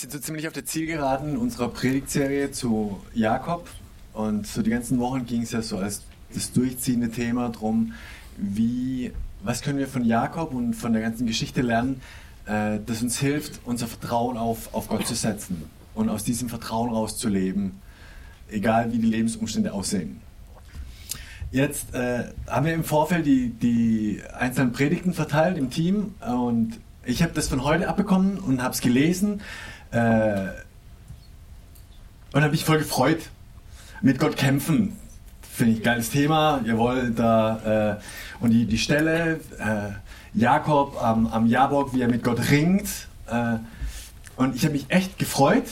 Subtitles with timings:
[0.00, 3.68] Sind so ziemlich auf der Zielgeraden unserer Predigtserie zu Jakob.
[4.14, 7.92] Und so die ganzen Wochen ging es ja so als das durchziehende Thema drum,
[8.38, 12.00] wie, was können wir von Jakob und von der ganzen Geschichte lernen,
[12.46, 16.90] äh, das uns hilft, unser Vertrauen auf, auf Gott zu setzen und aus diesem Vertrauen
[16.90, 17.72] rauszuleben,
[18.48, 20.20] egal wie die Lebensumstände aussehen.
[21.50, 27.22] Jetzt äh, haben wir im Vorfeld die, die einzelnen Predigten verteilt im Team und ich
[27.22, 29.40] habe das von heute abbekommen und habe es gelesen
[29.92, 30.48] äh,
[32.32, 33.20] und habe mich voll gefreut.
[34.02, 34.96] Mit Gott kämpfen,
[35.42, 36.60] finde ich geiles Thema.
[36.64, 39.90] Jawohl, da äh, und die, die Stelle, äh,
[40.32, 42.88] Jakob am, am Jabok, wie er mit Gott ringt.
[43.26, 43.56] Äh,
[44.36, 45.66] und ich habe mich echt gefreut.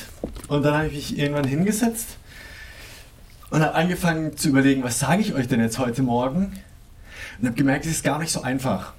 [0.49, 2.19] Und dann habe ich mich irgendwann hingesetzt
[3.51, 6.53] und habe angefangen zu überlegen, was sage ich euch denn jetzt heute Morgen?
[7.41, 8.93] Und habe gemerkt, es ist gar nicht so einfach.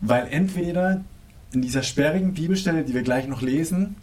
[0.00, 1.04] Weil entweder
[1.52, 3.96] in dieser sperrigen Bibelstelle, die wir gleich noch lesen,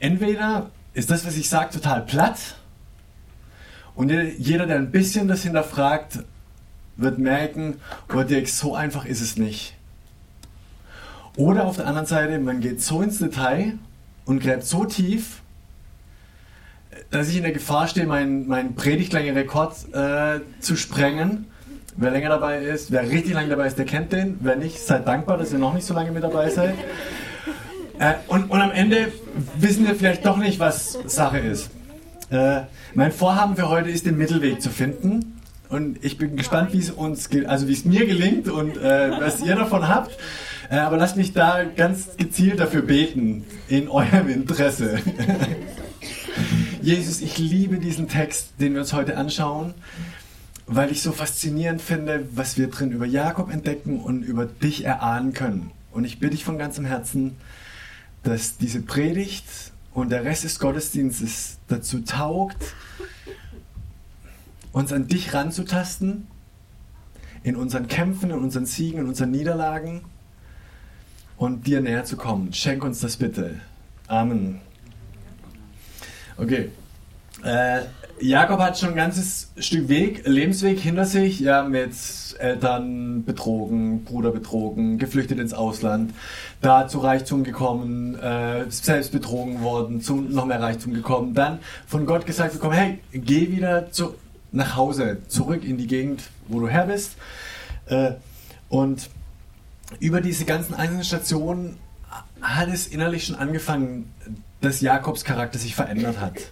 [0.00, 2.56] entweder ist das, was ich sage, total platt.
[3.94, 6.20] Und jeder, der ein bisschen das hinterfragt,
[6.96, 7.76] wird merken,
[8.12, 9.74] oh Dirk, so einfach ist es nicht.
[11.36, 13.78] Oder auf der anderen Seite, man geht so ins Detail
[14.24, 15.42] und gräbt so tief,
[17.10, 21.46] dass ich in der Gefahr stehe, meinen mein predigtlangen Rekord äh, zu sprengen.
[22.00, 24.36] Wer länger dabei ist, wer richtig lange dabei ist, der kennt den.
[24.38, 26.74] Wer nicht, seid dankbar, dass ihr noch nicht so lange mit dabei seid.
[28.00, 29.10] Äh, und, und am Ende
[29.58, 31.68] wissen wir vielleicht doch nicht, was Sache ist.
[32.30, 32.60] Äh,
[32.94, 35.40] mein Vorhaben für heute ist, den Mittelweg zu finden.
[35.68, 39.40] Und ich bin gespannt, wie es uns, also wie es mir gelingt und äh, was
[39.40, 40.16] ihr davon habt.
[40.70, 45.00] Äh, aber lasst mich da ganz gezielt dafür beten, in eurem Interesse.
[46.80, 49.74] Jesus, ich liebe diesen Text, den wir uns heute anschauen,
[50.68, 55.32] weil ich so faszinierend finde, was wir drin über Jakob entdecken und über dich erahnen
[55.32, 55.70] können.
[55.90, 57.36] Und ich bitte dich von ganzem Herzen,
[58.22, 59.46] dass diese Predigt
[59.94, 62.74] und der Rest des Gottesdienstes dazu taugt,
[64.72, 66.26] uns an dich ranzutasten,
[67.42, 70.02] in unseren Kämpfen, in unseren Siegen, in unseren Niederlagen
[71.38, 72.52] und dir näher zu kommen.
[72.52, 73.60] Schenk uns das bitte.
[74.06, 74.60] Amen.
[76.36, 76.70] Okay.
[77.44, 77.82] Äh,
[78.20, 81.92] Jakob hat schon ein ganzes Stück Weg, Lebensweg hinter sich, ja, mit
[82.38, 86.12] Eltern betrogen, Bruder betrogen, geflüchtet ins Ausland,
[86.60, 92.06] da zu Reichtum gekommen, äh, selbst betrogen worden, zu noch mehr Reichtum gekommen, dann von
[92.06, 94.14] Gott gesagt bekommen, hey, geh wieder zu,
[94.50, 97.16] nach Hause, zurück in die Gegend, wo du her bist.
[97.86, 98.12] Äh,
[98.68, 99.10] und
[100.00, 101.76] über diese ganzen einzelnen Stationen
[102.40, 104.12] hat es innerlich schon angefangen,
[104.60, 106.50] dass Jakobs Charakter sich verändert hat.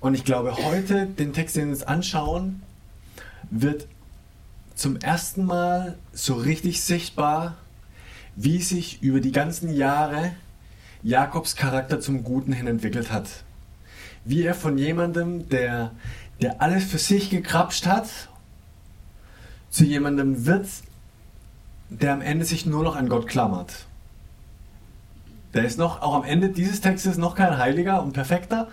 [0.00, 2.62] Und ich glaube, heute, den Text, den wir uns anschauen,
[3.50, 3.86] wird
[4.74, 7.56] zum ersten Mal so richtig sichtbar,
[8.34, 10.32] wie sich über die ganzen Jahre
[11.02, 13.28] Jakobs Charakter zum Guten hin entwickelt hat.
[14.24, 15.92] Wie er von jemandem, der,
[16.40, 18.08] der alles für sich gekrapscht hat,
[19.68, 20.66] zu jemandem wird,
[21.90, 23.86] der am Ende sich nur noch an Gott klammert.
[25.52, 28.68] Der ist noch, auch am Ende dieses Textes noch kein Heiliger und Perfekter,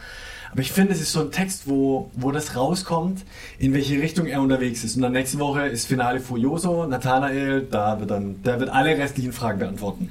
[0.57, 3.23] aber ich finde, es ist so ein Text, wo, wo das rauskommt,
[3.59, 4.95] in welche Richtung er unterwegs ist.
[4.95, 9.33] Und dann nächste Woche ist Finale Furioso, Nathanael, da wird dann, der wird alle restlichen
[9.33, 10.09] Fragen beantworten.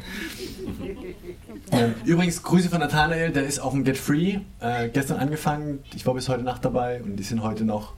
[1.73, 6.07] Ähm, übrigens, Grüße von Nathanael, der ist auf dem Get Free, äh, gestern angefangen, ich
[6.07, 7.95] war bis heute Nacht dabei und die sind heute noch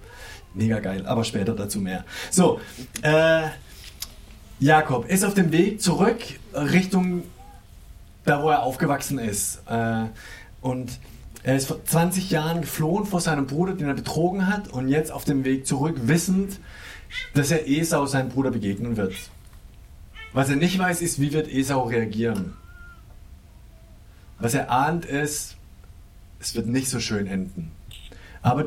[0.54, 2.06] mega geil, aber später dazu mehr.
[2.30, 2.60] So,
[3.02, 3.42] äh,
[4.58, 6.16] Jakob ist auf dem Weg zurück
[6.54, 7.24] Richtung
[8.24, 9.60] da, wo er aufgewachsen ist.
[9.68, 10.04] Äh,
[10.62, 10.98] und
[11.42, 15.12] er ist vor 20 Jahren geflohen vor seinem Bruder, den er betrogen hat, und jetzt
[15.12, 16.58] auf dem Weg zurück, wissend,
[17.34, 19.14] dass er Esau seinem Bruder begegnen wird.
[20.32, 22.54] Was er nicht weiß, ist, wie wird Esau reagieren.
[24.38, 25.56] Was er ahnt, ist,
[26.40, 27.72] es wird nicht so schön enden.
[28.42, 28.66] Aber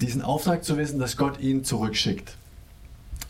[0.00, 2.36] diesen Auftrag zu wissen, dass Gott ihn zurückschickt.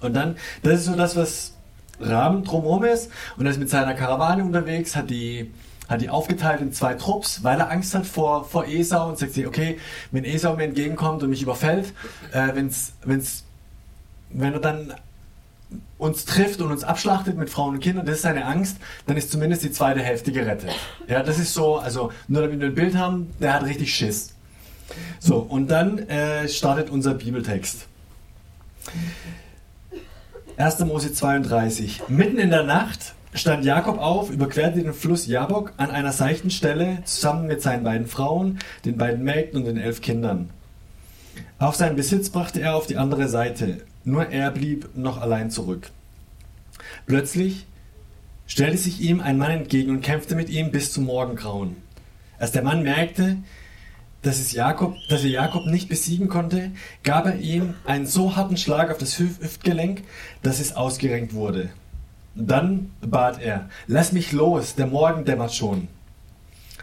[0.00, 1.54] Und dann, das ist so das, was
[2.00, 3.10] Rahmen drumherum ist.
[3.36, 5.50] Und er ist mit seiner Karawane unterwegs, hat die
[5.92, 9.34] hat die aufgeteilt in zwei Trupps, weil er Angst hat vor, vor Esau und sagt
[9.34, 9.78] sich, okay,
[10.10, 11.92] wenn Esau mir entgegenkommt und mich überfällt,
[12.32, 13.44] äh, wenn's, wenn's,
[14.30, 14.94] wenn er dann
[15.98, 19.30] uns trifft und uns abschlachtet mit Frauen und Kindern, das ist seine Angst, dann ist
[19.30, 20.70] zumindest die zweite Hälfte gerettet.
[21.06, 24.34] Ja, das ist so, also nur damit wir ein Bild haben, der hat richtig Schiss.
[25.20, 27.86] So, und dann äh, startet unser Bibeltext.
[30.56, 30.80] 1.
[30.80, 32.02] Mose 32.
[32.08, 36.98] Mitten in der Nacht stand Jakob auf, überquerte den Fluss Jabok an einer seichten Stelle
[37.04, 40.50] zusammen mit seinen beiden Frauen, den beiden Mägden und den elf Kindern.
[41.58, 45.90] Auf seinen Besitz brachte er auf die andere Seite, nur er blieb noch allein zurück.
[47.06, 47.66] Plötzlich
[48.46, 51.76] stellte sich ihm ein Mann entgegen und kämpfte mit ihm bis zum Morgengrauen.
[52.38, 53.38] Als der Mann merkte,
[54.20, 58.56] dass, es Jakob, dass er Jakob nicht besiegen konnte, gab er ihm einen so harten
[58.56, 60.02] Schlag auf das Hüftgelenk,
[60.42, 61.70] dass es ausgerenkt wurde.
[62.34, 65.88] Dann bat er, lass mich los, der Morgen dämmert schon.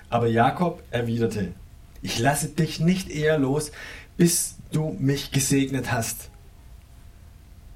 [0.10, 1.54] Aber Jakob erwiderte,
[2.02, 3.72] ich lasse dich nicht eher los,
[4.18, 6.30] bis du mich gesegnet hast.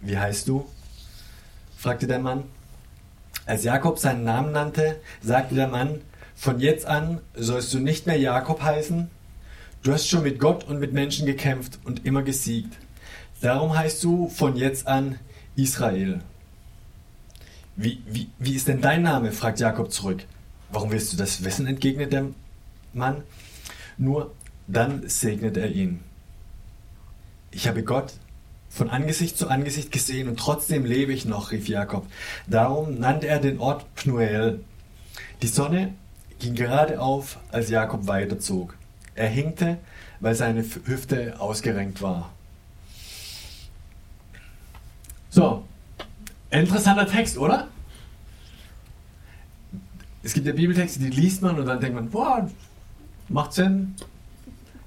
[0.01, 0.65] Wie heißt du?
[1.77, 2.43] fragte der Mann.
[3.45, 6.01] Als Jakob seinen Namen nannte, sagte der Mann,
[6.35, 9.09] von jetzt an sollst du nicht mehr Jakob heißen,
[9.83, 12.73] Du hast schon mit Gott und mit Menschen gekämpft und immer gesiegt.
[13.41, 15.19] Darum heißt du von jetzt an
[15.57, 16.21] Israel.
[17.75, 19.31] Wie, wie, wie ist denn dein Name?
[19.31, 20.25] fragt Jakob zurück.
[20.71, 21.67] Warum willst du das wissen?
[21.67, 22.25] entgegnet der
[22.93, 23.23] Mann.
[23.97, 24.33] Nur
[24.67, 26.01] dann segnet er ihn.
[27.51, 28.13] Ich habe Gott
[28.69, 32.07] von Angesicht zu Angesicht gesehen und trotzdem lebe ich noch, rief Jakob.
[32.47, 34.63] Darum nannte er den Ort Pnuel.
[35.41, 35.93] Die Sonne
[36.39, 38.75] ging gerade auf, als Jakob weiterzog.
[39.13, 39.77] Er hinkte,
[40.19, 42.31] weil seine Hüfte ausgerenkt war.
[45.29, 45.63] So,
[46.61, 47.67] interessanter Text, oder?
[50.23, 52.49] Es gibt ja Bibeltexte, die liest man und dann denkt man, boah,
[53.27, 53.95] macht Sinn.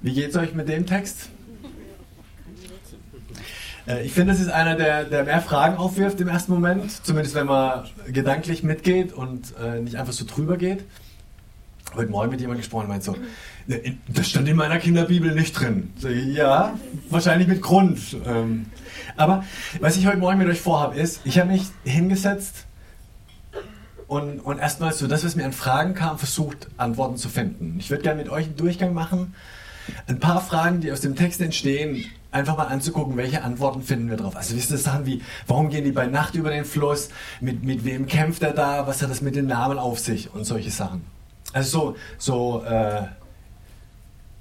[0.01, 1.29] Wie geht es euch mit dem Text?
[3.87, 7.35] Äh, ich finde, das ist einer, der, der mehr Fragen aufwirft im ersten Moment, zumindest
[7.35, 10.83] wenn man gedanklich mitgeht und äh, nicht einfach so drüber geht
[11.95, 13.15] heute Morgen mit jemandem gesprochen meint so,
[13.67, 15.91] ne, das stand in meiner Kinderbibel nicht drin.
[15.97, 16.77] So, ja,
[17.09, 17.99] wahrscheinlich mit Grund.
[18.25, 18.67] Ähm,
[19.17, 19.43] aber
[19.79, 22.65] was ich heute Morgen mit euch vorhabe, ist, ich habe mich hingesetzt
[24.07, 27.75] und, und erstmal so das, was mir an Fragen kam, versucht, Antworten zu finden.
[27.79, 29.35] Ich würde gerne mit euch einen Durchgang machen,
[30.07, 34.17] ein paar Fragen, die aus dem Text entstehen, einfach mal anzugucken, welche Antworten finden wir
[34.17, 34.35] drauf.
[34.35, 37.09] Also wisst ihr Sachen wie, warum gehen die bei Nacht über den Fluss,
[37.41, 40.45] mit, mit wem kämpft er da, was hat das mit den Namen auf sich und
[40.45, 41.05] solche Sachen.
[41.53, 43.03] Also so, so äh,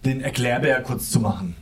[0.04, 1.56] den Erklärbär kurz zu machen.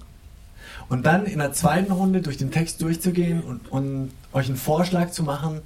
[0.88, 5.10] Und dann in der zweiten Runde durch den Text durchzugehen und, und euch einen Vorschlag
[5.10, 5.62] zu machen,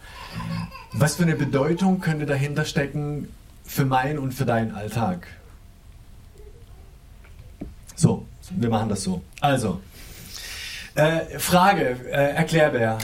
[0.93, 3.29] was für eine Bedeutung könnte dahinter stecken
[3.65, 5.27] für meinen und für deinen Alltag.
[7.95, 9.23] So, wir machen das so.
[9.41, 9.81] Also,
[10.95, 12.99] äh, Frage, äh, Erklärbär.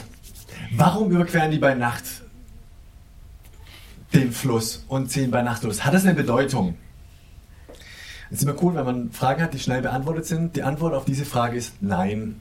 [0.71, 2.03] Warum überqueren die bei Nacht
[4.15, 5.85] den Fluss und ziehen bei Nacht los.
[5.85, 6.77] Hat das eine Bedeutung?
[8.29, 10.55] Es ist immer cool, wenn man Fragen hat, die schnell beantwortet sind.
[10.55, 12.39] Die Antwort auf diese Frage ist nein.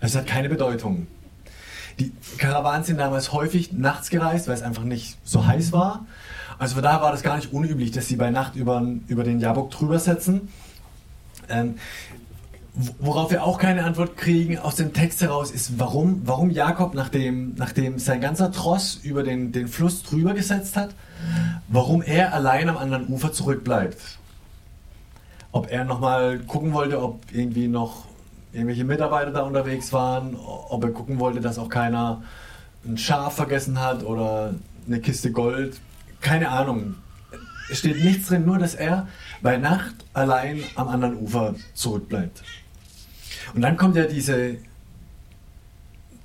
[0.00, 1.06] Es hat keine Bedeutung.
[1.98, 6.06] Die Karawanen sind damals häufig nachts gereist, weil es einfach nicht so heiß war.
[6.58, 9.40] Also von daher war das gar nicht unüblich, dass sie bei Nacht über, über den
[9.40, 10.48] Jabok drüber setzen.
[11.48, 11.76] Ähm,
[12.74, 17.54] Worauf wir auch keine Antwort kriegen aus dem Text heraus, ist, warum, warum Jakob, nachdem,
[17.56, 20.94] nachdem sein ganzer Tross über den, den Fluss drüber gesetzt hat,
[21.68, 23.98] warum er allein am anderen Ufer zurückbleibt.
[25.52, 28.06] Ob er nochmal gucken wollte, ob irgendwie noch
[28.52, 32.22] irgendwelche Mitarbeiter da unterwegs waren, ob er gucken wollte, dass auch keiner
[32.84, 34.54] ein Schaf vergessen hat oder
[34.86, 35.80] eine Kiste Gold.
[36.20, 36.96] Keine Ahnung.
[37.70, 39.08] Es steht nichts drin, nur dass er
[39.40, 42.42] bei Nacht allein am anderen Ufer zurückbleibt.
[43.54, 44.56] Und dann kommt ja diese,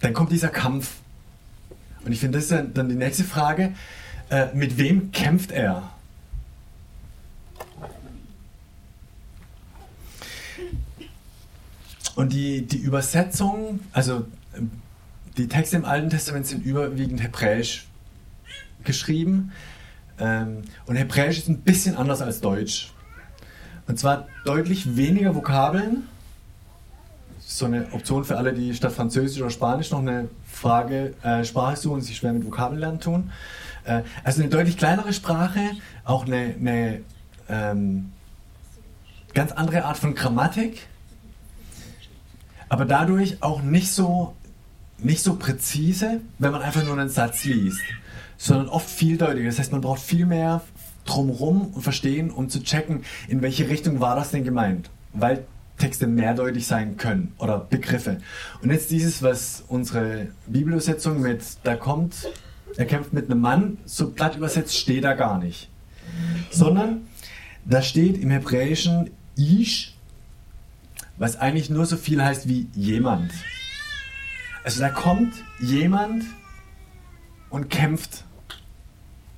[0.02, 0.96] dann kommt dieser Kampf.
[2.06, 3.74] Und ich finde, das ist dann die nächste Frage,
[4.30, 5.92] äh, mit wem kämpft er?
[12.18, 14.26] Und die, die Übersetzung, also
[15.38, 17.86] die Texte im Alten Testament sind überwiegend hebräisch
[18.84, 19.52] geschrieben.
[20.20, 22.92] Ähm, und Hebräisch ist ein bisschen anders als Deutsch.
[23.88, 26.08] Und zwar deutlich weniger Vokabeln
[27.40, 31.76] so eine Option für alle, die statt Französisch oder Spanisch noch eine Frage, äh, Sprache
[31.76, 33.32] suchen und sich schwer mit Vokabellernen tun.
[33.86, 35.60] Äh, also eine deutlich kleinere Sprache,
[36.04, 37.02] auch eine, eine
[37.48, 38.12] ähm,
[39.36, 40.88] ganz andere Art von Grammatik,
[42.70, 44.36] aber dadurch auch nicht so,
[45.00, 47.82] nicht so präzise, wenn man einfach nur einen Satz liest,
[48.38, 49.48] sondern oft vieldeutiger.
[49.48, 50.62] Das heißt, man braucht viel mehr
[51.06, 54.90] drumherum und verstehen, um zu checken, in welche Richtung war das denn gemeint.
[55.14, 55.46] Weil
[55.78, 58.18] Texte mehrdeutig sein können oder Begriffe.
[58.62, 62.28] Und jetzt dieses, was unsere Bibelübersetzung mit, da kommt,
[62.76, 65.70] er kämpft mit einem Mann, so platt übersetzt steht da gar nicht.
[66.52, 67.08] Sondern
[67.66, 69.97] da steht im Hebräischen Ish,
[71.18, 73.32] was eigentlich nur so viel heißt wie jemand.
[74.64, 76.26] Also da kommt jemand
[77.50, 78.24] und kämpft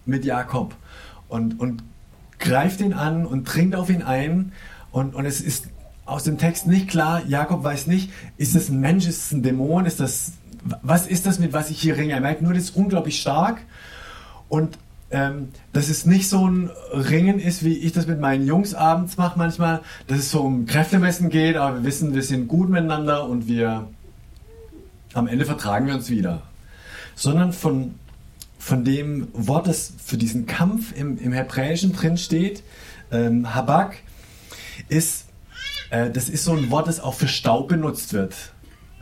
[0.06, 0.76] mit Jakob
[1.28, 1.84] und, und
[2.40, 4.52] greift ihn an und dringt auf ihn ein.
[4.92, 5.68] Und, und es ist
[6.06, 9.44] aus dem Text nicht klar, Jakob weiß nicht, ist das ein Mensch, ist das ein
[9.44, 10.34] Dämon, ist das,
[10.82, 12.14] was ist das, mit was ich hier ringe?
[12.14, 13.62] Er merkt nur, das ist unglaublich stark
[14.48, 14.80] und
[15.12, 19.18] ähm, dass es nicht so ein Ringen ist, wie ich das mit meinen Jungs abends
[19.18, 23.28] mache manchmal, dass es so um Kräftemessen geht, aber wir wissen, wir sind gut miteinander
[23.28, 23.88] und wir
[25.14, 26.44] am Ende vertragen wir uns wieder.
[27.16, 27.96] Sondern von,
[28.60, 32.64] von dem Wort, das für diesen Kampf im, im Hebräischen drin steht,
[33.12, 33.98] ähm, Habak,
[34.90, 35.26] ist
[35.90, 38.36] äh, das ist so ein Wort, das auch für Staub benutzt wird.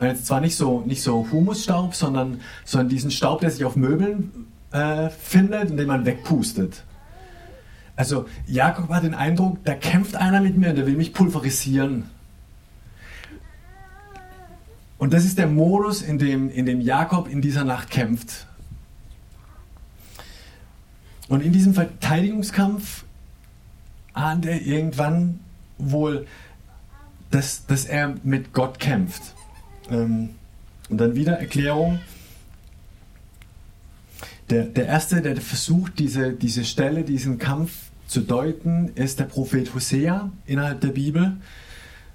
[0.00, 4.46] Jetzt zwar nicht so, nicht so Humusstaub, sondern, sondern diesen Staub, der sich auf Möbeln
[4.72, 6.84] äh, findet und den man wegpustet.
[7.96, 12.04] Also Jakob hat den Eindruck, da kämpft einer mit mir und der will mich pulverisieren.
[14.98, 18.46] Und das ist der Modus, in dem, in dem Jakob in dieser Nacht kämpft.
[21.28, 23.04] Und in diesem Verteidigungskampf
[24.12, 25.40] ahnt er irgendwann
[25.78, 26.26] wohl,
[27.30, 29.22] dass, dass er mit Gott kämpft.
[29.90, 30.30] Ähm,
[30.88, 32.00] und dann wieder Erklärung.
[34.50, 39.74] Der, der erste, der versucht, diese, diese Stelle, diesen Kampf zu deuten, ist der Prophet
[39.74, 41.36] Hosea innerhalb der Bibel.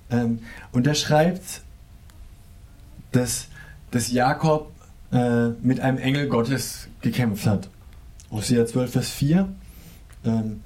[0.10, 0.40] Ähm,
[0.72, 1.62] und er schreibt,
[3.12, 3.48] dass,
[3.92, 4.72] dass Jakob
[5.12, 7.70] äh, mit einem Engel Gottes gekämpft hat.
[8.32, 9.48] Hosea 12, Vers 4.
[10.26, 10.62] Ähm,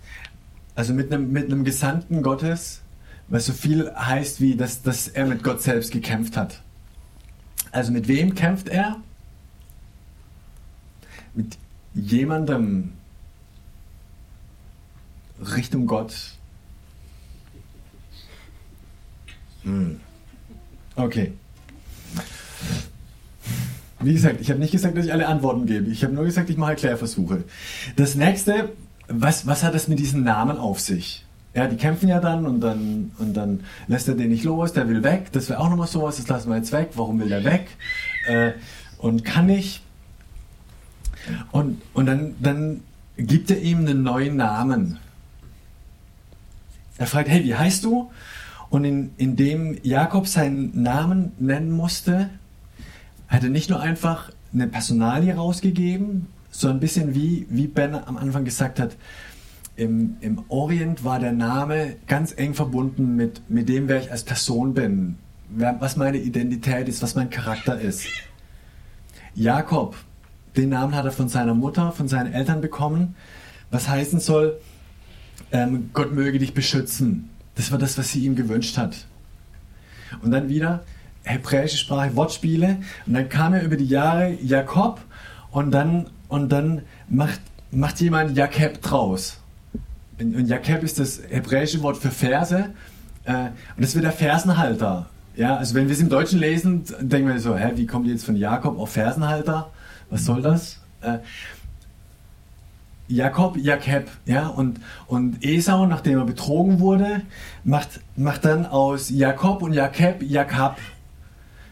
[0.75, 2.81] also mit einem, mit einem Gesandten Gottes
[3.27, 6.61] was so viel heißt wie, dass, dass er mit Gott selbst gekämpft hat.
[7.71, 8.97] Also mit wem kämpft er?
[11.37, 11.57] Mit
[11.93, 12.93] jemandem
[15.39, 16.15] Richtung Gott.
[19.61, 19.99] Hm.
[20.95, 21.33] Okay.
[23.99, 25.91] Wie gesagt, ich habe nicht gesagt, dass ich alle Antworten gebe.
[25.91, 27.43] Ich habe nur gesagt, ich mache Erklärversuche.
[27.95, 28.69] Das nächste,
[29.07, 31.23] was, was hat das mit diesen Namen auf sich?
[31.53, 34.89] Ja, die kämpfen ja dann und dann und dann lässt er den nicht los, der
[34.89, 35.31] will weg.
[35.33, 36.89] Das wäre auch nochmal sowas, das lassen wir jetzt weg.
[36.95, 37.67] Warum will der weg?
[38.25, 38.53] Äh,
[38.97, 39.83] und kann nicht.
[41.51, 42.81] Und, und dann, dann
[43.17, 44.99] gibt er ihm einen neuen Namen.
[46.97, 48.11] Er fragt, hey, wie heißt du?
[48.69, 52.29] Und in, indem Jakob seinen Namen nennen musste,
[53.27, 58.17] hat er nicht nur einfach eine Personalie rausgegeben, so ein bisschen wie, wie Ben am
[58.17, 58.95] Anfang gesagt hat,
[59.75, 64.23] im, im Orient war der Name ganz eng verbunden mit, mit dem, wer ich als
[64.23, 65.17] Person bin,
[65.49, 68.07] was meine Identität ist, was mein Charakter ist.
[69.35, 69.95] Jakob,
[70.57, 73.15] den Namen hat er von seiner Mutter, von seinen Eltern bekommen,
[73.69, 74.59] was heißen soll,
[75.51, 77.29] ähm, Gott möge dich beschützen.
[77.55, 79.05] Das war das, was sie ihm gewünscht hat.
[80.21, 80.83] Und dann wieder
[81.23, 82.77] hebräische Sprache, Wortspiele.
[83.05, 85.01] Und dann kam er über die Jahre Jakob
[85.51, 89.39] und dann, und dann macht, macht jemand Jakob draus.
[90.19, 92.69] Und Jakeb ist das hebräische Wort für Verse.
[93.25, 93.33] Äh,
[93.75, 95.07] und das wird der Fersenhalter.
[95.35, 98.25] Ja, also wenn wir es im Deutschen lesen, denken wir so, hä, wie kommt jetzt
[98.25, 99.69] von Jakob auf Fersenhalter?
[100.09, 100.79] Was soll das?
[101.01, 101.19] Äh,
[103.09, 107.21] Jakob, Jakeb, ja, und, und Esau, nachdem er betrogen wurde,
[107.63, 110.77] macht, macht dann aus Jakob und Jakeb Jakab,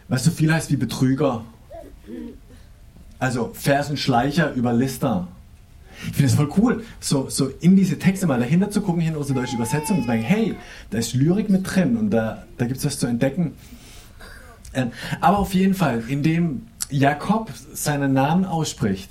[0.08, 1.44] was so viel heißt wie Betrüger.
[3.20, 5.28] Also Fersenschleicher, Überlister.
[6.08, 9.16] Ich finde es voll cool, so, so in diese Texte mal dahinter zu gucken, in
[9.16, 10.56] unsere deutsche Übersetzung und zu sagen, hey,
[10.90, 13.54] da ist Lyrik mit drin und da, da gibt es was zu entdecken.
[14.74, 19.10] Ähm, aber auf jeden Fall, indem Jakob seinen Namen ausspricht,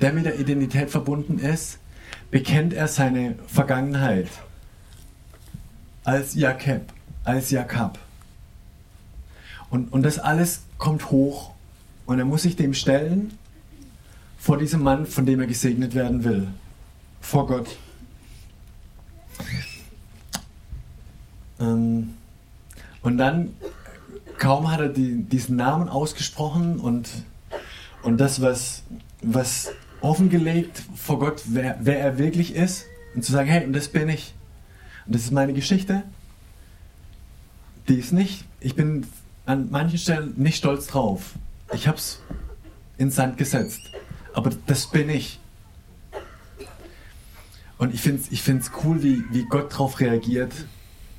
[0.00, 1.78] der mit der Identität verbunden ist,
[2.30, 4.28] bekennt er seine Vergangenheit
[6.04, 6.92] als Jakob,
[7.24, 7.98] als Jakob.
[9.70, 11.52] Und, und das alles kommt hoch
[12.06, 13.38] und er muss sich dem stellen
[14.38, 16.48] vor diesem Mann, von dem er gesegnet werden will.
[17.20, 17.76] Vor Gott.
[21.60, 22.14] Ähm,
[23.02, 23.54] und dann,
[24.42, 27.08] kaum hat er die, diesen Namen ausgesprochen und,
[28.02, 28.82] und das, was,
[29.22, 29.70] was
[30.00, 34.08] offengelegt vor Gott, wer, wer er wirklich ist, und zu sagen, hey, und das bin
[34.08, 34.34] ich.
[35.06, 36.02] Und das ist meine Geschichte.
[37.88, 39.06] Die ist nicht, ich bin
[39.46, 41.32] an manchen Stellen nicht stolz drauf.
[41.72, 42.20] Ich habe es
[42.98, 43.80] ins Sand gesetzt
[44.32, 45.38] aber das bin ich.
[47.78, 50.52] Und ich finde es ich find's cool, wie, wie Gott darauf reagiert.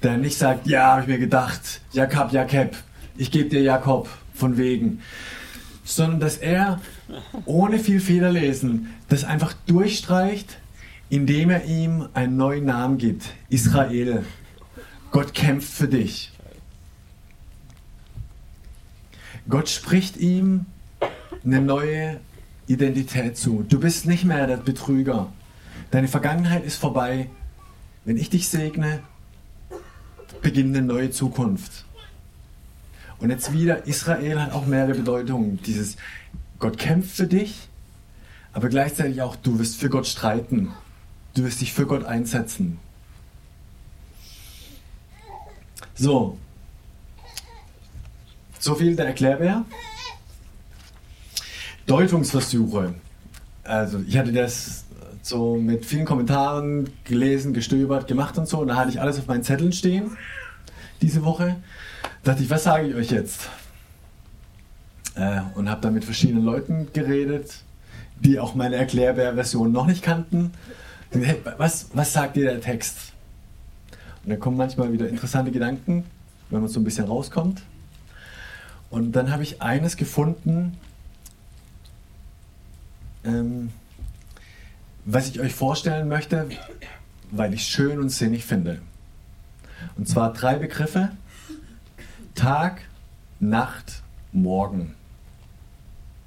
[0.02, 2.76] der nicht sagt, ja, habe ich mir gedacht, Jakob, Jakob,
[3.18, 5.02] ich gebe dir Jakob von wegen,
[5.84, 6.80] sondern dass er
[7.46, 10.58] ohne viel Fehlerlesen das einfach durchstreicht,
[11.10, 14.26] indem er ihm einen neuen Namen gibt, Israel.
[15.12, 16.32] Gott kämpft für dich.
[19.48, 20.66] Gott spricht ihm
[21.44, 22.20] eine neue
[22.68, 23.66] Identität zu.
[23.68, 25.32] Du bist nicht mehr der Betrüger.
[25.92, 27.30] Deine Vergangenheit ist vorbei.
[28.06, 29.02] Wenn ich dich segne,
[30.42, 31.86] beginnt eine neue Zukunft.
[33.24, 35.58] Und jetzt wieder, Israel hat auch mehrere Bedeutungen.
[35.66, 35.96] Dieses
[36.60, 37.70] Gott kämpft für dich,
[38.52, 40.74] aber gleichzeitig auch, du wirst für Gott streiten.
[41.34, 42.80] Du wirst dich für Gott einsetzen.
[45.96, 46.38] So.
[48.60, 49.64] So viel der Erklärbär.
[51.86, 52.94] Deutungsversuche.
[53.64, 54.84] Also, ich hatte das
[55.22, 58.60] so mit vielen Kommentaren gelesen, gestöbert, gemacht und so.
[58.60, 60.18] Und da hatte ich alles auf meinen Zetteln stehen
[61.02, 61.56] diese Woche.
[62.24, 63.50] Da dachte ich, was sage ich euch jetzt?
[65.16, 67.56] Äh, und habe dann mit verschiedenen Leuten geredet,
[68.20, 70.52] die auch meine Erklärbär-Version noch nicht kannten.
[71.12, 73.14] Hey, was, was sagt dir der Text?
[74.24, 76.06] Und dann kommen manchmal wieder interessante Gedanken,
[76.50, 77.62] wenn man so ein bisschen rauskommt.
[78.90, 80.78] Und dann habe ich eines gefunden,
[83.26, 83.72] ähm,
[85.06, 86.48] was ich euch vorstellen möchte,
[87.32, 88.80] weil ich schön und sinnig finde.
[89.98, 91.10] Und zwar drei Begriffe.
[92.36, 92.82] Tag,
[93.40, 94.96] Nacht, Morgen.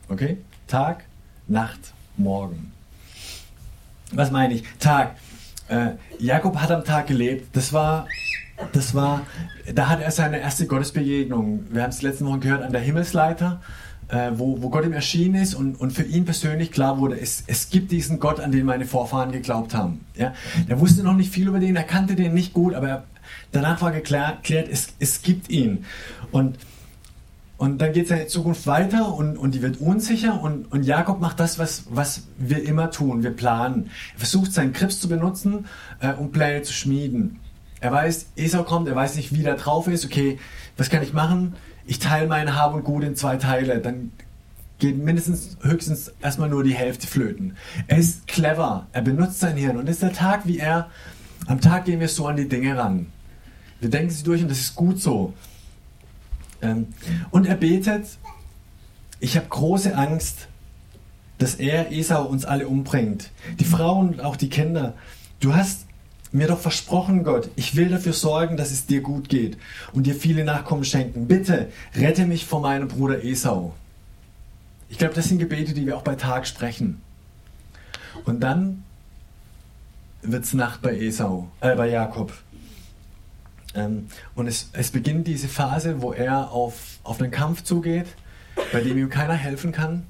[0.09, 0.39] Okay?
[0.69, 1.05] Tag,
[1.49, 2.73] Nacht, Morgen.
[4.13, 4.65] Was meine ich?
[4.79, 5.17] Tag.
[5.69, 7.57] Äh, Jakob hat am Tag gelebt.
[7.57, 8.07] Das war,
[8.73, 9.27] das war,
[9.75, 11.67] da hat er seine erste Gottesbegegnung.
[11.71, 13.61] Wir haben es letzten Wochen gehört an der Himmelsleiter
[14.09, 17.45] äh, wo, wo Gott ihm erschienen ist und, und für ihn persönlich klar wurde, es,
[17.47, 20.05] es gibt diesen Gott, an den meine Vorfahren geglaubt haben.
[20.15, 20.33] Ja?
[20.69, 23.05] Er wusste noch nicht viel über den, er kannte den nicht gut, aber er,
[23.53, 25.85] danach war geklärt, es, es gibt ihn.
[26.31, 26.59] Und,
[27.59, 31.41] und dann geht seine Zukunft weiter und, und die wird unsicher und, und Jakob macht
[31.41, 33.91] das, was, was wir immer tun, wir planen.
[34.15, 35.67] Er versucht seinen Krips zu benutzen,
[36.01, 37.41] äh, um Pläne zu schmieden.
[37.81, 40.39] Er weiß, Esau kommt, er weiß nicht, wie der drauf ist, okay,
[40.77, 41.55] was kann ich machen?
[41.87, 44.13] ich teile mein Hab und Gut in zwei Teile, dann
[44.79, 47.57] geht mindestens höchstens erstmal nur die Hälfte flöten.
[47.87, 50.91] Er ist clever, er benutzt sein Hirn und ist der Tag, wie er,
[51.47, 53.07] am Tag gehen wir so an die Dinge ran.
[53.87, 55.33] Wir denken sie durch und das ist gut so.
[56.61, 56.89] Ähm,
[57.31, 58.05] und er betet,
[59.21, 60.49] ich habe große Angst,
[61.39, 63.31] dass er Esau uns alle umbringt.
[63.61, 64.95] Die Frauen und auch die Kinder.
[65.39, 65.87] Du hast
[66.33, 69.57] mir doch versprochen, Gott, ich will dafür sorgen, dass es dir gut geht
[69.93, 71.29] und dir viele Nachkommen schenken.
[71.29, 73.73] Bitte rette mich vor meinem Bruder Esau.
[74.89, 77.01] Ich glaube, das sind Gebete, die wir auch bei Tag sprechen.
[78.25, 78.83] Und dann
[80.23, 82.33] wird es Nacht bei Esau, äh, bei Jakob.
[83.77, 88.07] Ähm, und es, es beginnt diese Phase, wo er auf, auf einen Kampf zugeht,
[88.73, 90.07] bei dem ihm keiner helfen kann,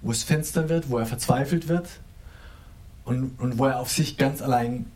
[0.00, 1.88] wo es finster wird, wo er verzweifelt wird
[3.04, 4.86] und, und wo er auf sich ganz allein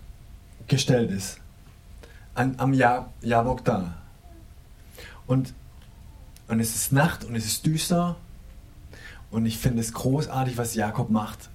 [0.68, 1.38] gestellt ist.
[2.34, 3.94] An, am Jabok da.
[5.26, 5.52] Und,
[6.46, 8.16] und es ist Nacht und es ist düster.
[9.30, 11.50] Und ich finde es großartig, was Jakob macht.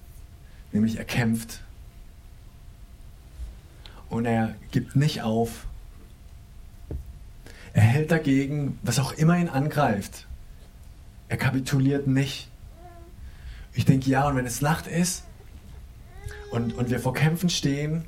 [0.72, 1.60] Nämlich er kämpft.
[4.10, 5.67] Und er gibt nicht auf.
[7.78, 10.26] Er hält dagegen, was auch immer ihn angreift.
[11.28, 12.48] Er kapituliert nicht.
[13.72, 15.22] Ich denke, ja, und wenn es Nacht ist
[16.50, 18.04] und, und wir vor Kämpfen stehen,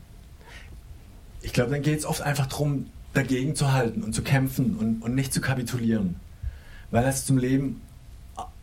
[1.40, 5.02] ich glaube, dann geht es oft einfach darum, dagegen zu halten und zu kämpfen und,
[5.02, 6.16] und nicht zu kapitulieren.
[6.90, 7.80] Weil das zum Leben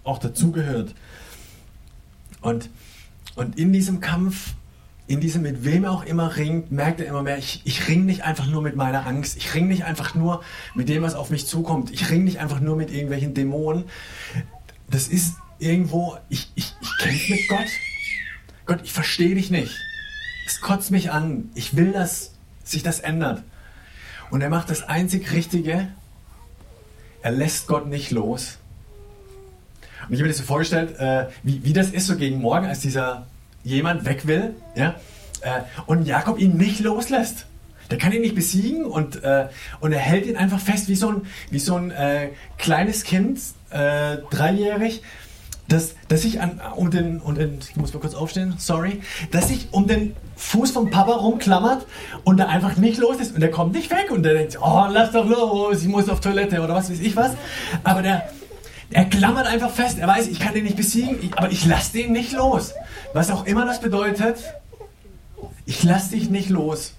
[0.04, 0.94] auch dazugehört.
[2.42, 2.70] Und,
[3.38, 4.56] und in diesem Kampf,
[5.08, 8.24] in diesem mit wem auch immer ringt, merkt er immer mehr, ich, ich ring nicht
[8.24, 10.44] einfach nur mit meiner Angst, ich ring nicht einfach nur
[10.76, 13.86] mit dem, was auf mich zukommt, ich ring nicht einfach nur mit irgendwelchen Dämonen.
[14.90, 17.68] Das ist irgendwo, ich, ich, ich kämpfe mit Gott.
[18.66, 19.78] Gott, ich verstehe dich nicht.
[20.46, 21.50] Es kotzt mich an.
[21.56, 22.32] Ich will das
[22.64, 23.44] sich das ändert.
[24.30, 25.88] Und er macht das einzig Richtige.
[27.22, 28.58] Er lässt Gott nicht los.
[30.08, 32.66] Und ich habe mir das so vorgestellt, äh, wie, wie das ist so gegen morgen,
[32.66, 33.26] als dieser
[33.68, 34.96] jemand weg will ja,
[35.42, 37.46] äh, und Jakob ihn nicht loslässt.
[37.90, 39.48] Der kann ihn nicht besiegen und, äh,
[39.80, 43.40] und er hält ihn einfach fest wie so ein, wie so ein äh, kleines Kind,
[43.70, 45.04] äh, dreijährig,
[45.70, 49.02] dass, dass ich an, um den, um ich muss mal kurz aufstehen, sorry,
[49.32, 51.86] dass sich um den Fuß vom Papa rumklammert
[52.24, 54.86] und er einfach nicht los ist und der kommt nicht weg und der denkt, oh,
[54.90, 57.32] lass doch los, ich muss auf Toilette oder was weiß ich was.
[57.84, 58.30] Aber der,
[58.90, 59.98] er klammert einfach fest.
[60.00, 62.74] Er weiß, ich kann den nicht besiegen, aber ich lasse den nicht los.
[63.14, 64.38] Was auch immer das bedeutet,
[65.66, 66.94] ich lasse dich nicht los.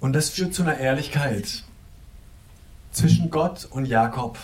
[0.00, 1.62] Und das führt zu einer Ehrlichkeit
[2.90, 4.36] zwischen Gott und Jakob.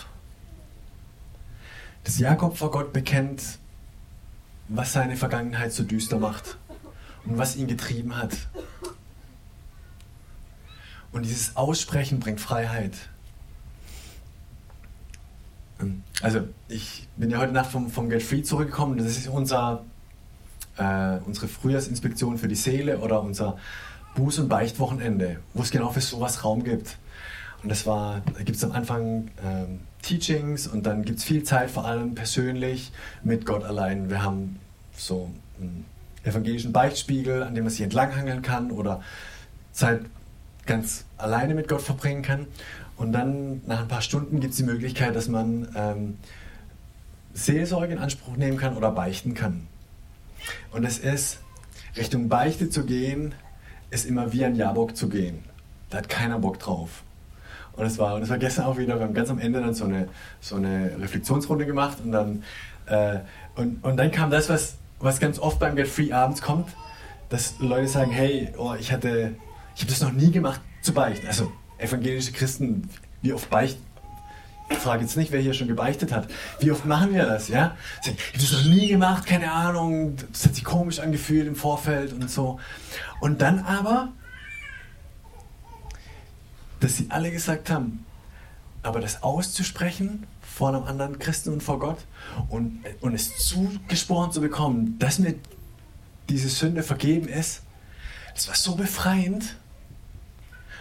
[2.05, 3.43] Dass Jakob vor Gott bekennt,
[4.69, 6.57] was seine Vergangenheit so düster macht
[7.25, 8.37] und was ihn getrieben hat.
[11.11, 12.93] Und dieses Aussprechen bringt Freiheit.
[16.21, 18.97] Also ich bin ja heute Nacht vom, vom Get Free zurückgekommen.
[18.97, 19.85] Das ist unser,
[20.77, 23.57] äh, unsere Frühjahrsinspektion für die Seele oder unser
[24.17, 26.97] Buß- und Beichtwochenende, wo es genau für sowas Raum gibt.
[27.63, 31.43] Und das war, da gibt es am Anfang ähm, Teachings und dann gibt es viel
[31.43, 32.91] Zeit, vor allem persönlich
[33.23, 34.09] mit Gott allein.
[34.09, 34.59] Wir haben
[34.95, 35.85] so einen
[36.23, 39.01] evangelischen Beichtspiegel, an dem man sich entlanghangeln kann oder
[39.71, 40.01] Zeit
[40.69, 42.47] ganz alleine mit Gott verbringen kann.
[42.95, 46.17] Und dann nach ein paar Stunden gibt es die Möglichkeit, dass man ähm,
[47.33, 49.67] Seelsorge in Anspruch nehmen kann oder beichten kann.
[50.71, 51.39] Und es ist,
[51.97, 53.33] Richtung Beichte zu gehen,
[53.89, 55.39] ist immer wie ein Jabok zu gehen.
[55.89, 57.03] Da hat keiner Bock drauf.
[57.73, 60.09] Und es war, war gestern auch wieder, wir haben ganz am Ende dann so eine,
[60.41, 62.43] so eine Reflexionsrunde gemacht und dann,
[62.87, 63.19] äh,
[63.55, 66.69] und, und dann kam das, was, was ganz oft beim Get Free abends kommt,
[67.29, 69.35] dass Leute sagen, hey, oh, ich hatte,
[69.79, 71.25] ich habe das noch nie gemacht zu beichten.
[71.25, 72.89] Also evangelische Christen,
[73.21, 73.81] wie oft beichten?
[74.69, 76.27] Ich frage jetzt nicht, wer hier schon gebeichtet hat.
[76.59, 77.77] Wie oft machen wir das, ja?
[78.01, 80.17] Ich habe das noch nie gemacht, keine Ahnung.
[80.33, 82.59] Das hat sich komisch angefühlt im Vorfeld und so.
[83.21, 84.09] Und dann aber,
[86.81, 88.05] dass sie alle gesagt haben,
[88.83, 91.99] aber das auszusprechen vor einem anderen Christen und vor Gott
[92.49, 95.35] und, und es zugesprochen zu bekommen, dass mir
[96.27, 97.61] diese Sünde vergeben ist,
[98.39, 99.55] das war so befreiend.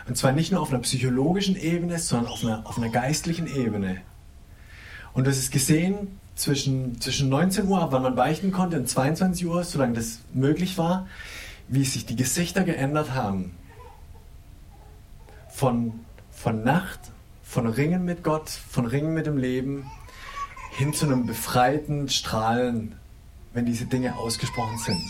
[0.08, 4.00] Und zwar nicht nur auf einer psychologischen Ebene, sondern auf einer, auf einer geistlichen Ebene.
[5.12, 9.64] Und das ist gesehen zwischen, zwischen 19 Uhr, wann man beichten konnte, und 22 Uhr,
[9.64, 11.06] solange das möglich war,
[11.68, 13.54] wie sich die Gesichter geändert haben.
[15.50, 17.00] Von, von Nacht,
[17.42, 19.90] von Ringen mit Gott, von Ringen mit dem Leben,
[20.70, 22.94] hin zu einem befreiten Strahlen,
[23.52, 25.02] wenn diese Dinge ausgesprochen sind.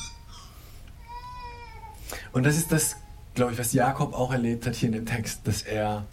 [2.33, 2.97] Und das ist das
[3.39, 6.05] glaube ich, was Jakob auch erlebt hat hier in dem Text, dass er,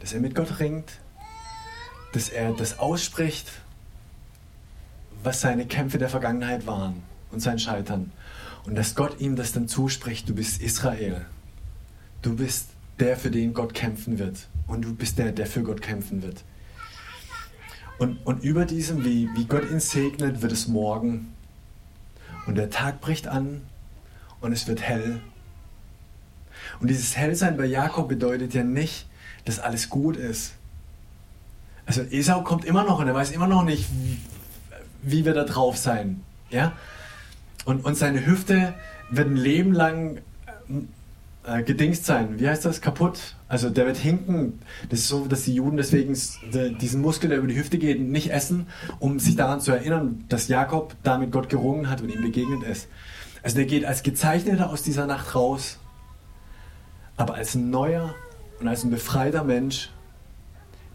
[0.00, 0.98] dass er mit Gott ringt,
[2.12, 3.48] dass er das ausspricht,
[5.22, 8.10] was seine Kämpfe der Vergangenheit waren und sein Scheitern.
[8.64, 11.24] Und dass Gott ihm das dann zuspricht, du bist Israel.
[12.22, 14.48] Du bist der, für den Gott kämpfen wird.
[14.66, 16.42] Und du bist der, der für Gott kämpfen wird.
[18.00, 21.32] Und, und über diesem, wie, wie Gott ihn segnet, wird es morgen.
[22.48, 23.62] Und der Tag bricht an
[24.40, 25.20] und es wird hell
[26.80, 29.06] und dieses Hellsein bei Jakob bedeutet ja nicht,
[29.44, 30.54] dass alles gut ist.
[31.86, 33.88] Also Esau kommt immer noch und er weiß immer noch nicht,
[35.02, 36.22] wie, wird er drauf sein.
[36.50, 36.72] Ja?
[37.64, 38.74] Und, und seine Hüfte
[39.10, 40.18] wird ein Leben lang
[41.46, 42.40] äh, gedingst sein.
[42.40, 42.80] Wie heißt das?
[42.80, 43.36] Kaputt.
[43.46, 44.58] Also der wird hinken.
[44.88, 46.18] Das ist so, dass die Juden deswegen
[46.80, 48.66] diesen Muskel, der über die Hüfte geht, nicht essen,
[48.98, 52.88] um sich daran zu erinnern, dass Jakob damit Gott gerungen hat und ihm begegnet ist.
[53.44, 55.78] Also der geht als Gezeichneter aus dieser Nacht raus
[57.16, 58.14] aber als ein neuer
[58.60, 59.90] und als ein befreiter Mensch,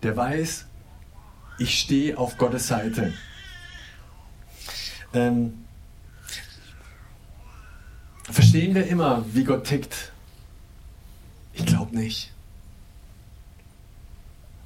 [0.04, 0.66] der weiß,
[1.60, 3.14] ich stehe auf Gottes Seite.
[5.14, 5.66] Ähm,
[8.24, 10.12] verstehen wir immer, wie Gott tickt?
[11.54, 12.32] Ich glaube nicht.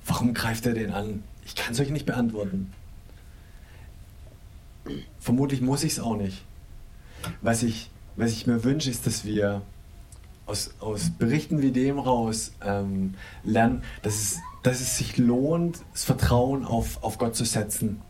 [0.05, 1.23] Warum greift er den an?
[1.45, 2.71] Ich kann es euch nicht beantworten.
[5.19, 6.43] Vermutlich muss ich es auch nicht.
[7.41, 9.63] Was ich, was ich mir wünsche, ist, dass wir
[10.45, 16.03] aus, aus Berichten wie dem raus ähm, lernen, dass es, dass es sich lohnt, das
[16.03, 18.01] Vertrauen auf, auf Gott zu setzen.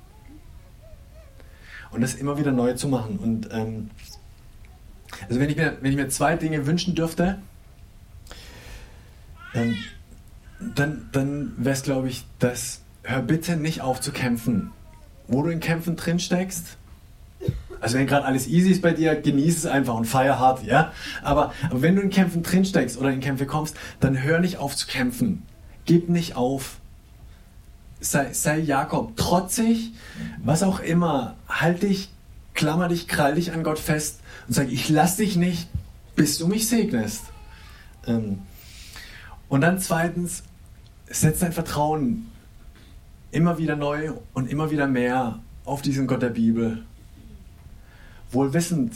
[1.92, 3.18] Und das immer wieder neu zu machen.
[3.18, 3.90] Und ähm,
[5.30, 7.40] also wenn ich, mir, wenn ich mir zwei Dinge wünschen dürfte,
[9.54, 9.78] ähm,
[10.60, 14.72] dann, dann wäre es, glaube ich, dass hör bitte nicht auf zu kämpfen.
[15.28, 16.78] Wo du in Kämpfen drin steckst,
[17.82, 20.92] also wenn gerade alles easy ist bei dir, genieß es einfach und feier hart, ja.
[21.22, 24.76] Aber, aber wenn du in Kämpfen drinsteckst oder in Kämpfe kommst, dann hör nicht auf
[24.76, 25.44] zu kämpfen.
[25.86, 26.78] Gib nicht auf.
[28.00, 29.94] Sei, sei Jakob trotzig,
[30.44, 31.36] was auch immer.
[31.48, 32.10] Halt dich,
[32.54, 35.70] klammer dich, krall dich an Gott fest und sag, ich lass dich nicht,
[36.16, 37.24] bis du mich segnest.
[38.08, 38.40] Ähm,
[39.48, 40.44] und dann zweitens,
[41.08, 42.32] setz dein Vertrauen
[43.32, 46.84] immer wieder neu und immer wieder mehr auf diesen Gott der Bibel
[48.32, 48.94] wohl wissend,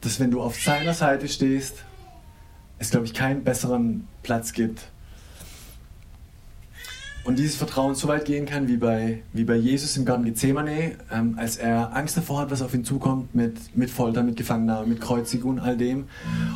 [0.00, 1.84] dass wenn du auf seiner Seite stehst,
[2.78, 4.88] es, glaube ich, keinen besseren Platz gibt.
[7.24, 10.92] Und dieses Vertrauen so weit gehen kann, wie bei, wie bei Jesus im Garten Gethsemane,
[11.12, 14.86] ähm, als er Angst davor hat, was auf ihn zukommt, mit, mit Folter, mit Gefangennahme,
[14.86, 16.04] mit Kreuzigung und all dem.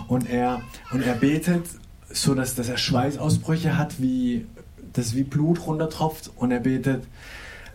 [0.09, 1.67] Und er, und er betet,
[2.09, 4.47] so dass, dass er Schweißausbrüche hat, wie
[4.93, 7.05] das wie Blut runtertropft und er betet,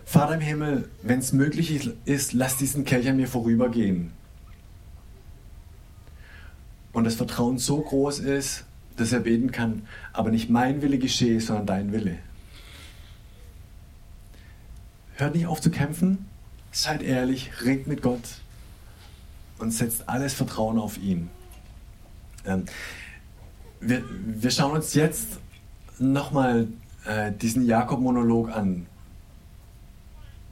[0.08, 4.13] Vater im Himmel, wenn es möglich ist, lass diesen Kelch an mir vorübergehen.
[6.93, 8.63] Und das Vertrauen so groß ist,
[8.96, 12.20] dass er beten kann, aber nicht mein Wille geschehe, sondern dein Wille.
[15.17, 16.26] Hört nicht auf zu kämpfen,
[16.72, 18.39] seid ehrlich, ringt mit Gott
[19.60, 21.30] und setzt alles Vertrauen auf ihn.
[22.46, 22.63] Ähm,
[23.82, 25.39] wir, wir schauen uns jetzt
[26.00, 26.70] nochmal
[27.04, 28.86] äh, diesen Jakob-Monolog an,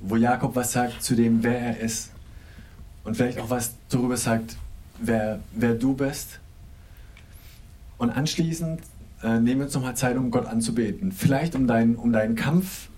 [0.07, 2.11] wo Jakob was sagt zu dem, wer er ist
[3.03, 4.57] und vielleicht auch was darüber sagt,
[4.99, 6.39] wer, wer du bist.
[7.97, 8.81] Und anschließend
[9.23, 11.11] äh, nehmen wir uns nochmal Zeit, um Gott anzubeten.
[11.11, 12.89] Vielleicht um, dein, um deinen Kampf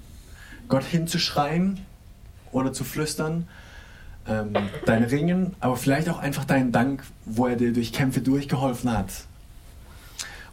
[0.68, 1.80] Gott hinzuschreien
[2.52, 3.48] oder zu flüstern,
[4.28, 4.54] ähm,
[4.86, 9.10] dein Ringen, aber vielleicht auch einfach deinen Dank, wo er dir durch Kämpfe durchgeholfen hat.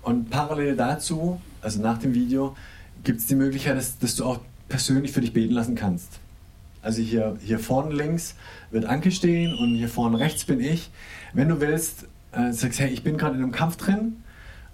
[0.03, 2.57] Und parallel dazu, also nach dem Video,
[3.05, 6.21] gibt es die Möglichkeit, dass, dass, du auch persönlich für dich beten lassen kannst.
[6.85, 8.35] Also hier, hier vorne links
[8.71, 10.91] wird Anke stehen und hier vorne rechts bin ich.
[11.33, 14.23] Wenn du willst, äh, sagst, hey, ich bin gerade in einem Kampf drin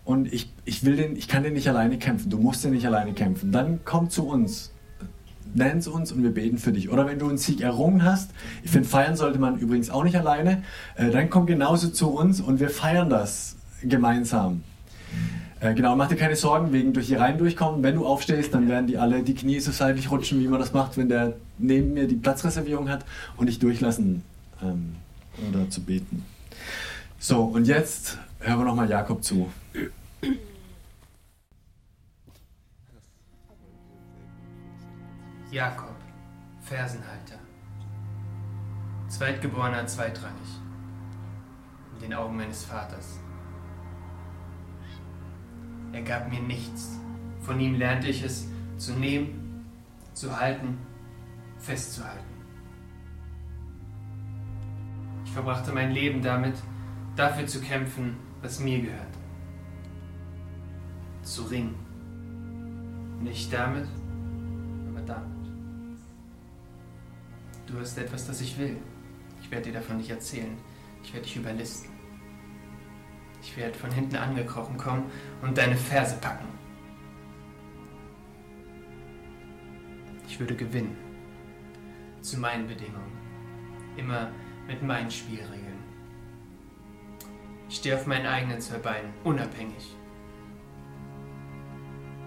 [0.04, 2.28] und ich, ich will den, ich kann den nicht alleine kämpfen.
[2.28, 3.52] Du musst den nicht alleine kämpfen.
[3.52, 4.72] Dann komm zu uns.
[5.54, 6.90] Nenn's uns und wir beten für dich.
[6.90, 8.32] Oder wenn du einen Sieg errungen hast,
[8.64, 10.64] ich finde, feiern sollte man übrigens auch nicht alleine,
[10.96, 14.62] äh, dann komm genauso zu uns und wir feiern das gemeinsam.
[15.60, 17.82] Äh, genau, mach dir keine Sorgen wegen durch die Reihen durchkommen.
[17.82, 20.72] Wenn du aufstehst, dann werden die alle die Knie so seitlich rutschen, wie man das
[20.72, 23.04] macht, wenn der neben mir die Platzreservierung hat
[23.36, 24.22] und dich durchlassen
[24.62, 24.96] ähm,
[25.48, 26.24] oder zu beten.
[27.18, 29.50] So, und jetzt hören wir nochmal Jakob zu.
[35.50, 35.96] Jakob,
[36.62, 37.38] Fersenhalter,
[39.08, 40.48] Zweitgeborener zweitrangig,
[41.96, 43.18] in den Augen meines Vaters.
[45.92, 46.98] Er gab mir nichts.
[47.40, 49.64] Von ihm lernte ich es zu nehmen,
[50.14, 50.78] zu halten,
[51.58, 52.24] festzuhalten.
[55.24, 56.54] Ich verbrachte mein Leben damit,
[57.16, 59.16] dafür zu kämpfen, was mir gehört.
[61.22, 61.74] Zu ringen.
[63.22, 63.86] Nicht damit,
[64.88, 65.40] aber damit.
[67.66, 68.76] Du hast etwas, das ich will.
[69.42, 70.56] Ich werde dir davon nicht erzählen.
[71.02, 71.89] Ich werde dich überlisten.
[73.42, 75.10] Ich werde von hinten angekrochen kommen
[75.42, 76.46] und deine Ferse packen.
[80.26, 80.96] Ich würde gewinnen.
[82.20, 83.18] Zu meinen Bedingungen.
[83.96, 84.30] Immer
[84.66, 85.80] mit meinen Spielregeln.
[87.68, 89.96] Ich stehe auf meinen eigenen zwei Beinen, unabhängig.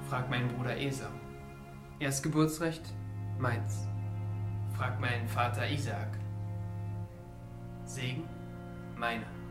[0.10, 1.10] Frag meinen Bruder Esau.
[2.00, 2.94] Erstgeburtsrecht?
[3.40, 3.88] Meins.
[4.76, 6.18] Frag meinen Vater Isaak.
[7.86, 8.28] Segen?
[8.98, 9.43] Meiner.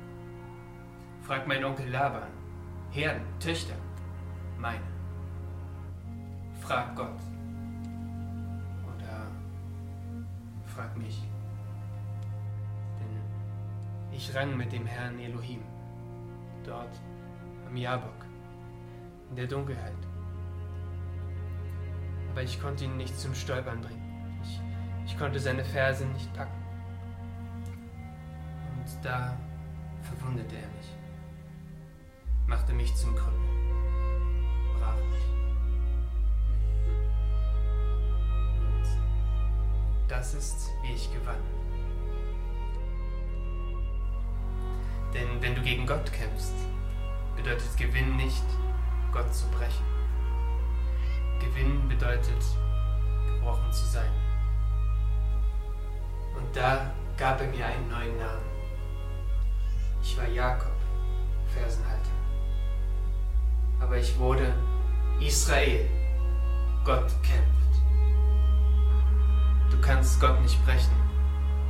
[1.22, 2.28] Frag meinen Onkel Laban.
[2.90, 3.76] Herden, Töchter,
[4.58, 4.82] meine.
[6.60, 7.20] Frag Gott.
[8.84, 9.28] Oder
[10.66, 11.22] frag mich.
[12.98, 15.62] Denn ich rang mit dem Herrn Elohim.
[16.64, 17.00] Dort
[17.68, 18.26] am Jabok.
[19.30, 19.96] In der Dunkelheit.
[22.32, 24.40] Aber ich konnte ihn nicht zum Stolpern bringen.
[24.42, 24.60] Ich,
[25.06, 26.62] ich konnte seine Ferse nicht packen.
[28.76, 29.36] Und da
[30.02, 31.02] verwundete er mich
[32.52, 33.32] machte mich zum Krüppel,
[34.78, 35.24] brach mich.
[38.60, 38.84] Und
[40.06, 41.40] das ist, wie ich gewann.
[45.14, 46.52] Denn wenn du gegen Gott kämpfst,
[47.36, 48.44] bedeutet Gewinn nicht,
[49.12, 49.86] Gott zu brechen.
[51.40, 52.44] Gewinn bedeutet,
[53.28, 54.12] gebrochen zu sein.
[56.36, 58.44] Und da gab er mir einen neuen Namen.
[60.02, 60.76] Ich war Jakob,
[61.46, 62.01] Fersenhalter
[63.82, 64.54] aber ich wurde
[65.20, 65.88] Israel.
[66.84, 67.52] Gott kämpft.
[69.70, 70.92] Du kannst Gott nicht brechen,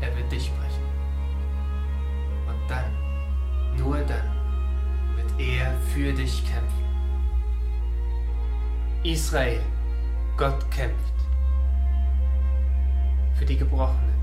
[0.00, 0.82] er wird dich brechen.
[2.48, 4.30] Und dann, nur dann,
[5.16, 6.82] wird er für dich kämpfen.
[9.02, 9.60] Israel,
[10.36, 11.12] Gott kämpft.
[13.34, 14.14] Für die Gebrochenen,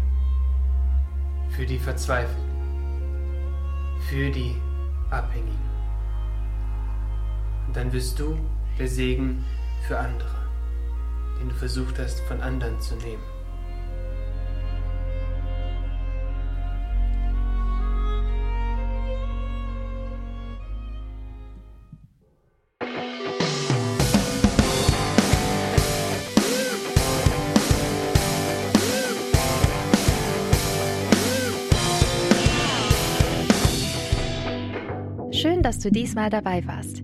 [1.50, 2.50] für die Verzweifelten,
[4.08, 4.56] für die
[5.10, 5.79] Abhängigen.
[7.70, 8.36] Und dann wirst du
[8.80, 9.46] der Segen
[9.88, 10.28] für andere,
[11.40, 13.22] den du versucht hast von anderen zu nehmen.
[35.32, 37.04] Schön, dass du diesmal dabei warst.